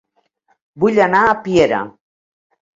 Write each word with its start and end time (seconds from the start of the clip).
Vull 0.85 1.03
anar 1.05 1.21
a 1.27 1.37
Piera 1.45 1.85